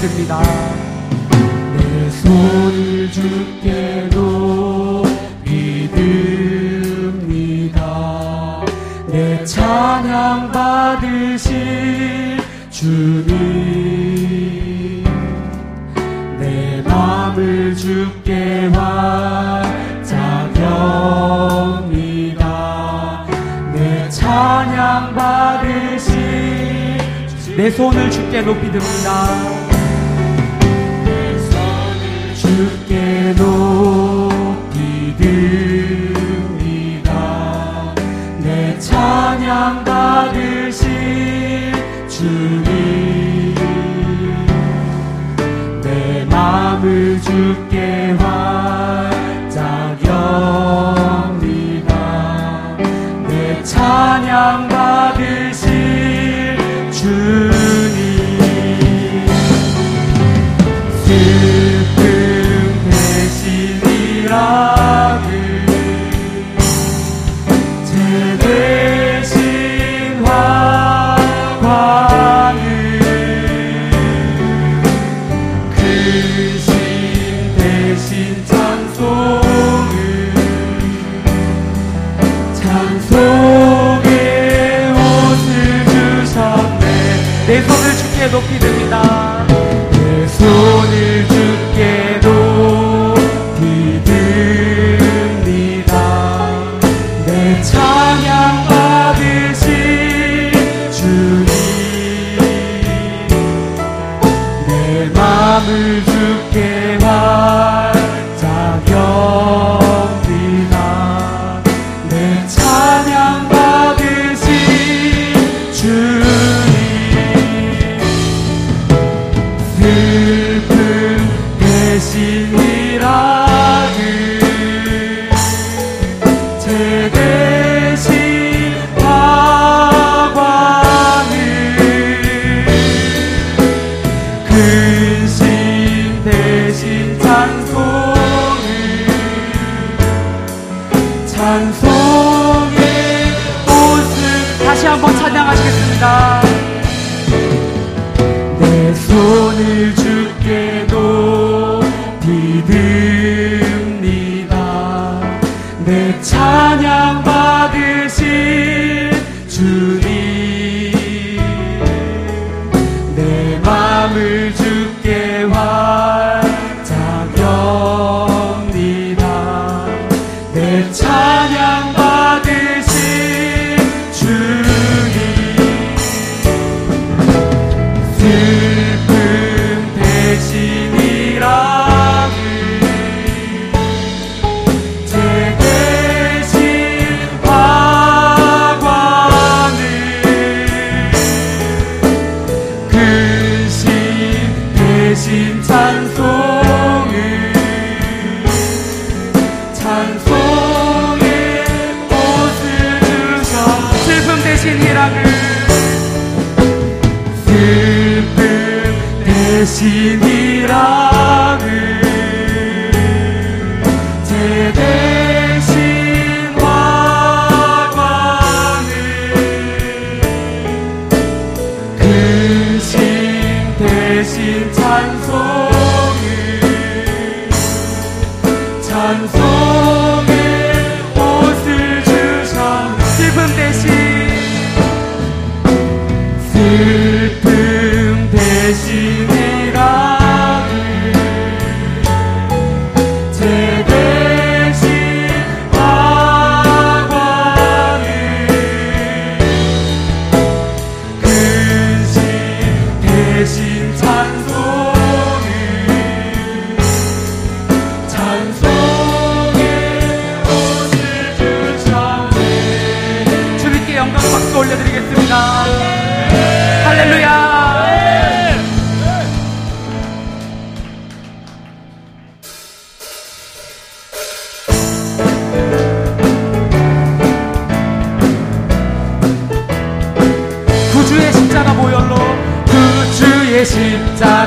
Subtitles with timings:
[0.00, 0.40] 믿습니다.
[1.76, 5.04] 내 손을 주께 도
[5.44, 6.24] 믿습니다.
[9.08, 12.38] 내 찬양 받으실
[12.70, 13.26] 주님.
[16.38, 20.06] 내 마음을 주께 환장합니다.
[23.74, 26.96] 내 찬양 받으실
[27.54, 29.59] 내 손을 주께 높이 듭니다.
[32.90, 33.99] 내게 높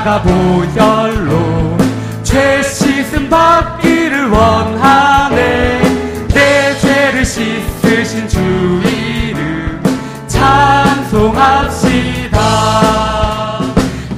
[0.04, 1.78] 십자가 보혈로
[2.22, 5.80] 죄 씻음 받기를 원하네.
[6.28, 8.38] 내 죄를 씻으신 주
[8.84, 9.82] 이름
[10.28, 11.58] 찬송합시다.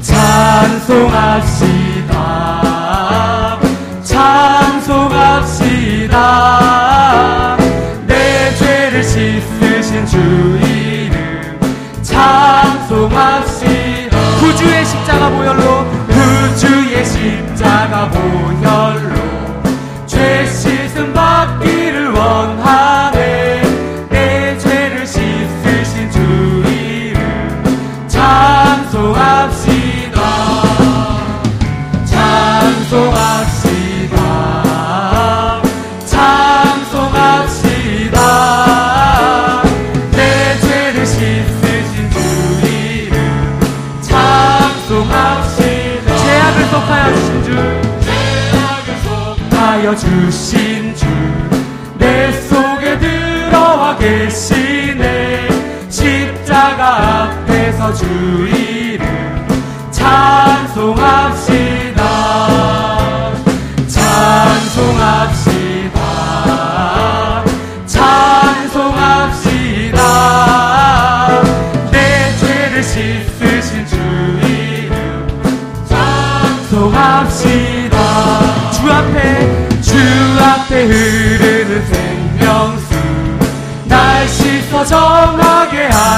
[0.03, 0.81] 찬송합시다.
[4.03, 5.37] 찬송합시다.
[16.56, 19.06] 주의 십자가 보혈
[49.87, 51.06] 하여 주신 주
[51.99, 55.49] 내 속에 들어와 계시네.
[55.88, 58.05] 십자가 앞에서 주
[58.49, 59.06] 이름
[59.93, 61.75] 찬송합시다.
[80.66, 82.94] 곁에 흐르는 생명수
[83.86, 86.15] 날 씻어 정하게 하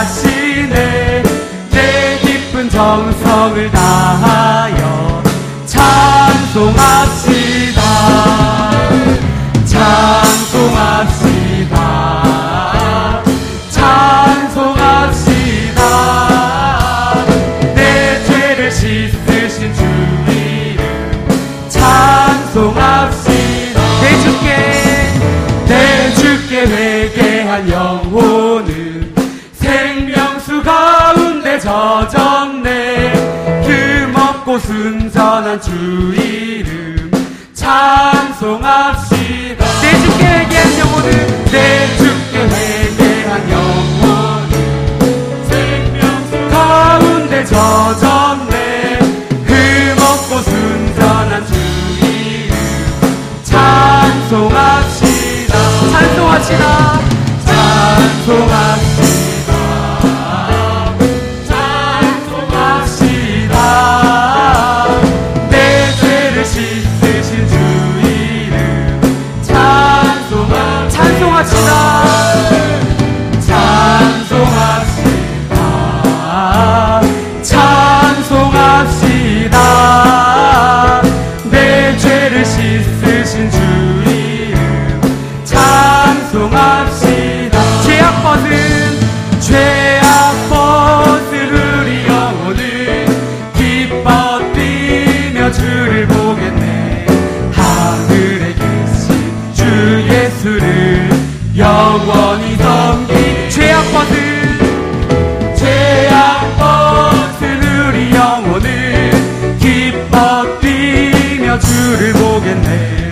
[100.39, 101.11] 예수를
[101.57, 109.11] 영원히 섬기 죄악 버튼 죄악 버튼 우리 영혼을
[109.59, 113.11] 기뻐 뛰며 주를 보겠네.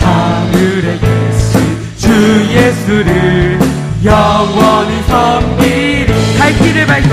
[0.00, 1.58] 하늘의 예수
[1.96, 2.10] 주
[2.54, 3.58] 예수를
[4.04, 7.08] 영원히 섬기리 갈 길을 밝히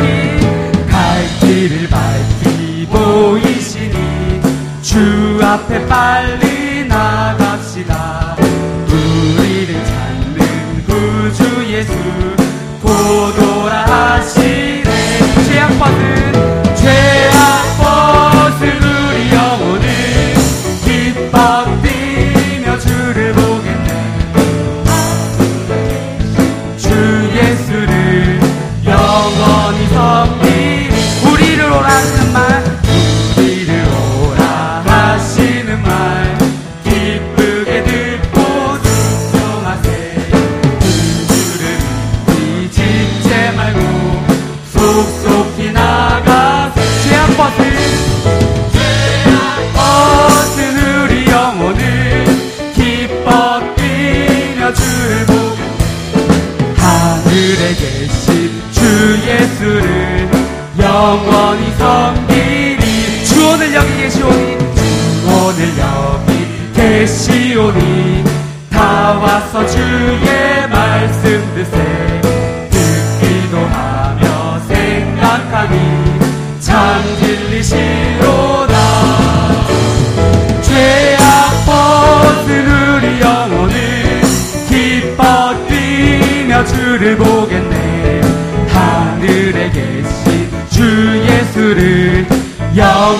[0.89, 4.41] 갈 길을 밝히 보이시니
[4.81, 6.52] 주 앞에 빨리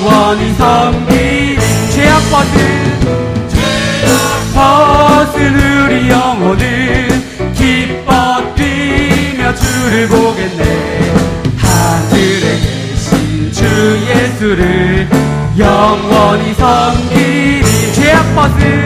[0.04, 1.58] 영원히 섬기
[1.92, 2.58] 죄악 버든
[4.54, 11.14] 벗은 우리 영혼은 기뻐 뛰며 주를 보겠네.
[11.58, 15.08] 하늘에 계신 주 예수를
[15.58, 18.83] 영원히 섬기 죄악 벗은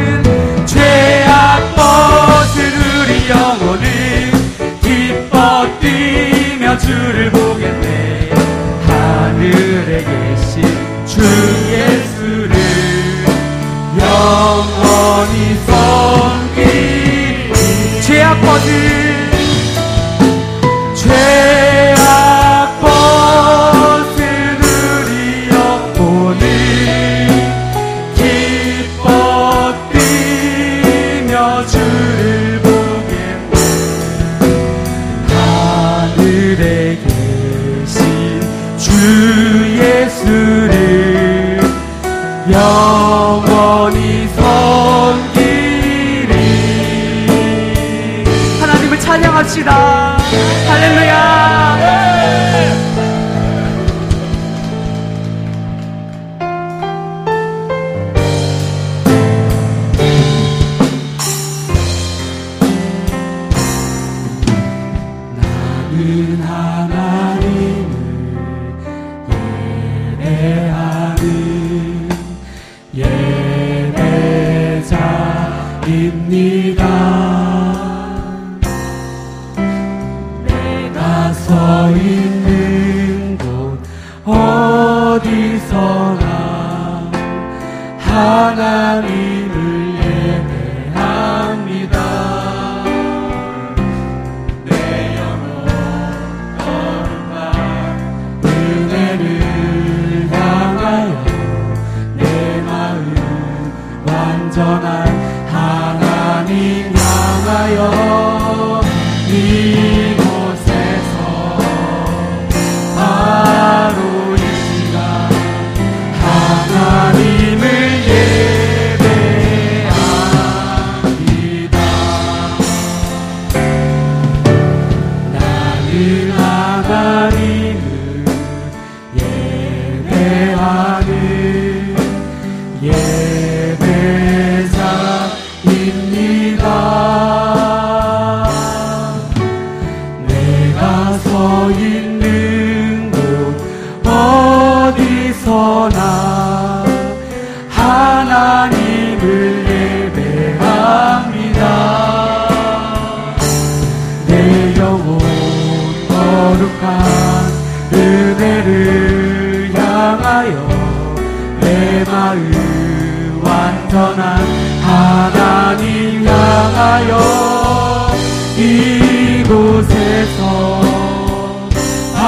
[18.44, 19.07] 我知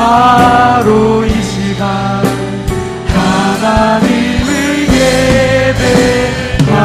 [0.10, 2.26] 바로 이 시간
[3.06, 4.88] 하나님을
[6.66, 6.84] 예배합니다.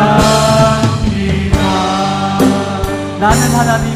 [3.18, 3.93] 나는 하나님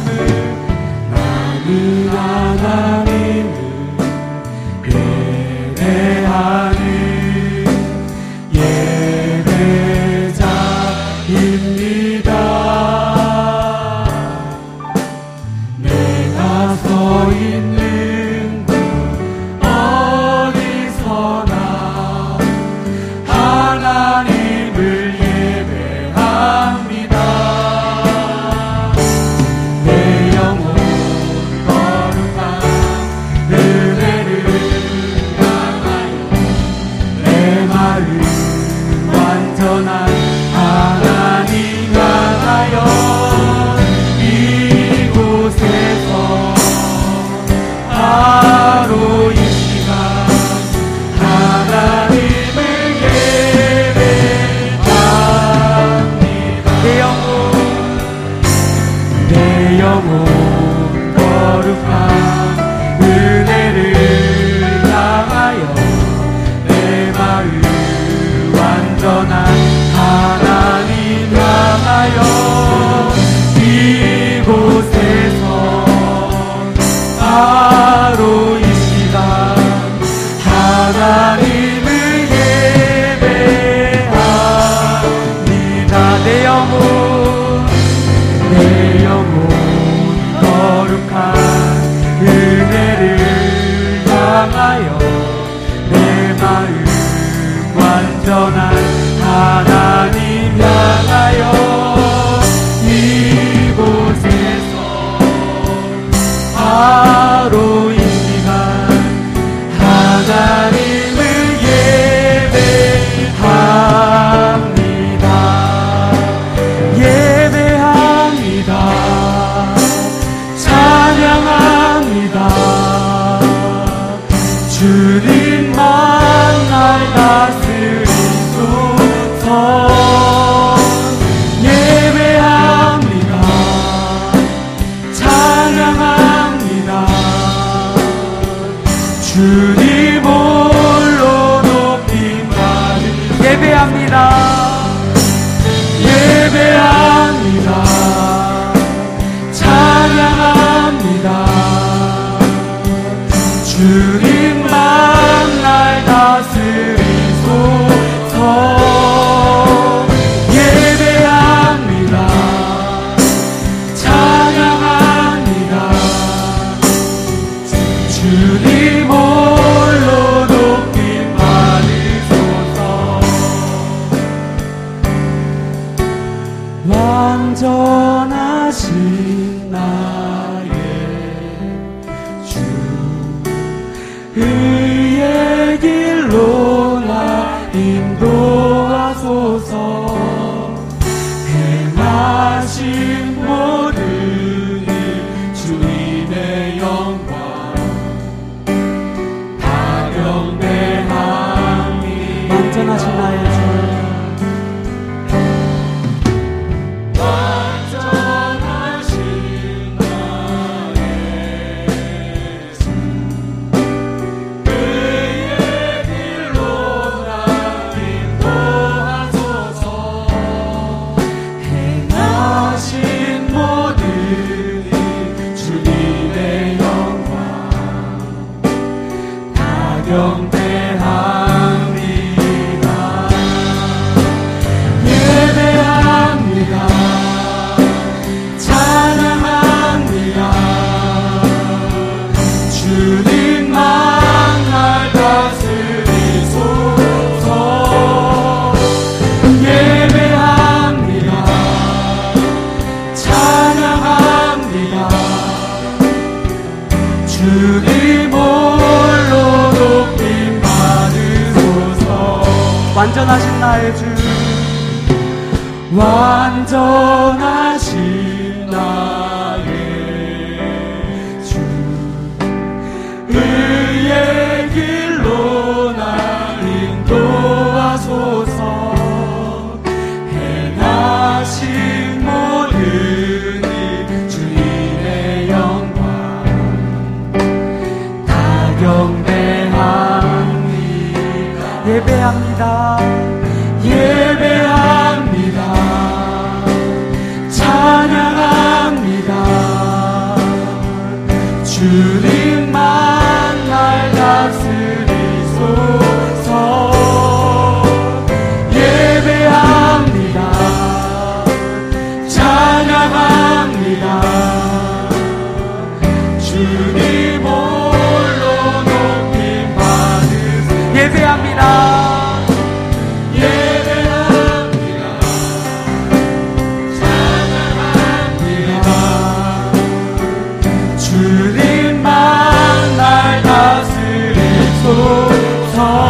[335.79, 336.08] home.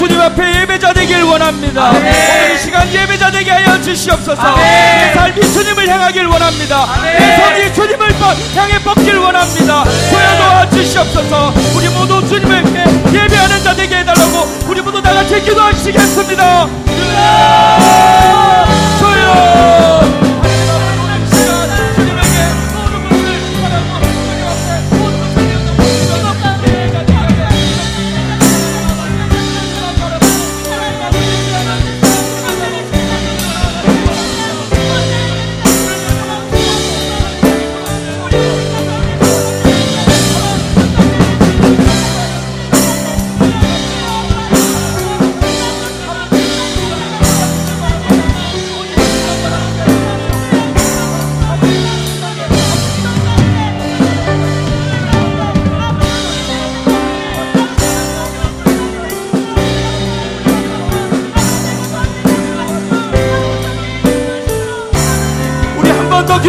[0.00, 1.88] 주님 앞에 예배자 되길 원합니다.
[1.88, 2.00] 아멘.
[2.00, 4.40] 오늘 이 시간 예배자 되게 하여 주시옵소서.
[4.40, 4.64] 아멘.
[4.64, 6.86] 내 삶이 주님을 향하길 원합니다.
[6.94, 7.18] 아멘.
[7.18, 8.14] 내 손이 주님을
[8.56, 9.84] 향해 뻗길 원합니다.
[9.84, 11.52] 소여 도와주시옵소서.
[11.76, 16.66] 우리 모두 주님께 예배하는 자 되게 해달라고 우리 모두 다 같이 기도하시겠습니다.
[16.86, 16.94] 네.
[19.00, 19.00] 주여!
[19.00, 20.19] 주여!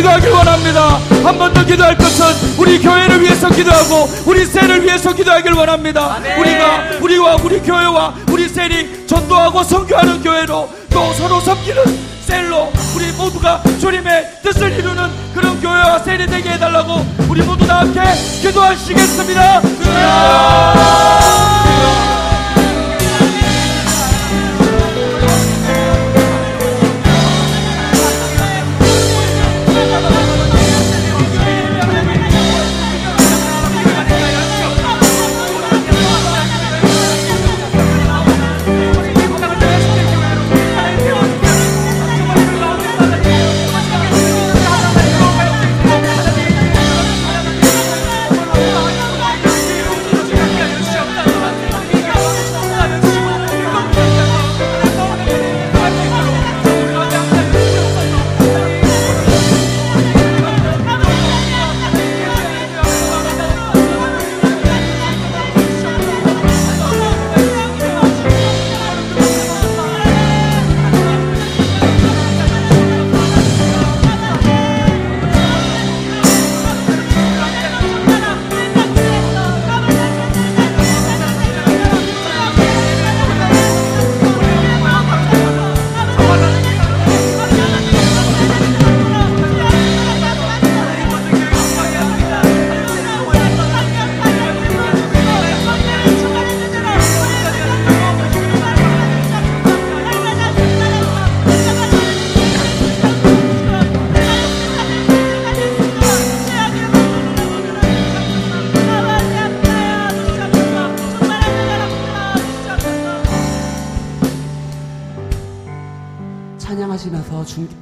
[0.02, 0.98] 기도하길 원합니다.
[1.24, 2.26] 한 번 더 기도할 것은
[2.58, 6.18] 우리 교회를 위해서 기도하고 우리 셀을 위해서 기도하길 원합니다.
[6.40, 11.84] 우리가 우리와 우리 교회와 우리 셀이 전도하고 선교하는 교회로 또 서로 섬기는
[12.26, 18.02] 셀로 우리 모두가 주님의 뜻을 이루는 그런 교회와 셀이 되게 해달라고 우리 모두 다 함께
[18.42, 19.62] 기도하시겠습니다.
[19.62, 19.70] 준,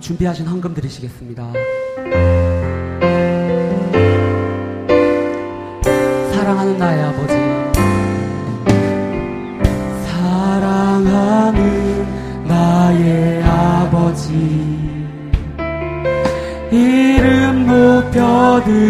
[0.10, 1.54] 준비하신 헌금 드리시겠습니다.
[6.34, 7.34] 사랑하는 나의 아버지,
[10.08, 11.62] 사랑하는
[12.48, 14.34] 나의 아버지,
[16.72, 18.82] 이름 높여드립니다.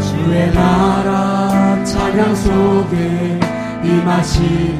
[0.00, 3.40] 주의 나라 찬양 속에
[3.82, 4.77] 임하시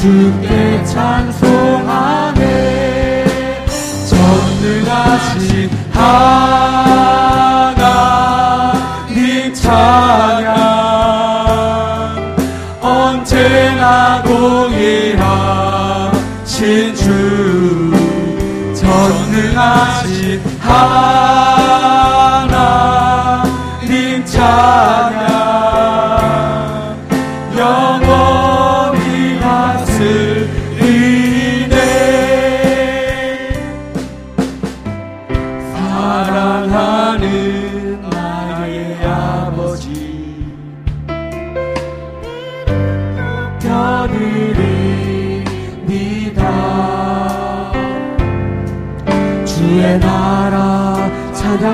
[0.00, 2.40] 주께 찬송하네.
[4.08, 6.40] 전능하신 하나님
[9.52, 10.56] 찬양.
[12.80, 15.26] 언제나 동일하신
[16.96, 17.92] 주.
[18.74, 21.19] 전능하신 하나님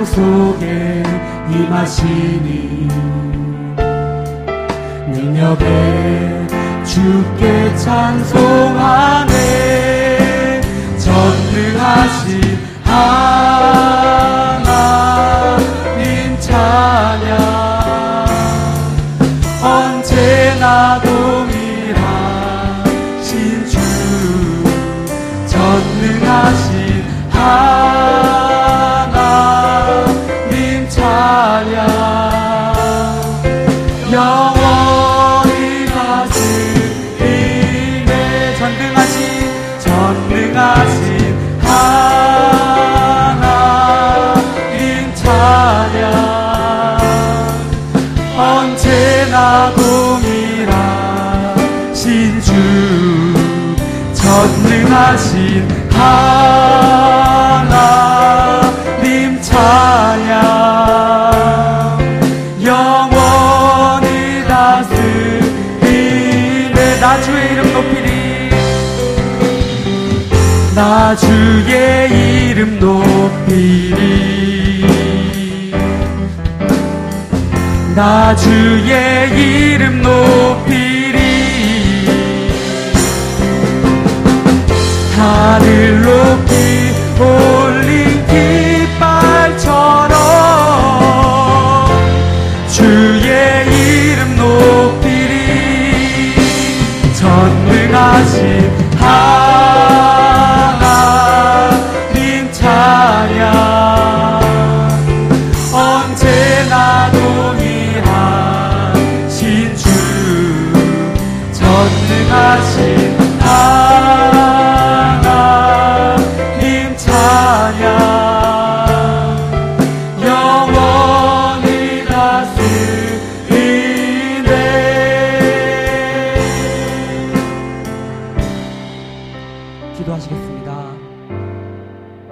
[0.06, 1.02] 속에
[1.50, 2.88] 임하시니
[5.08, 6.46] 능력에
[6.84, 9.36] 주께 찬송하네.
[10.98, 14.25] 전능하신 하나님
[34.16, 36.40] 영원히 가신
[37.20, 39.18] 임에 전능하신
[39.78, 40.98] 전능하신
[41.60, 41.94] 하나님
[45.14, 46.00] 찬양.
[48.38, 50.72] 언제나 동일하신
[52.40, 52.50] 주
[54.14, 56.35] 전능하신 하나님
[71.06, 73.94] 나 주의 이름 높이리.
[77.94, 80.65] 나 주의 이름 높이리.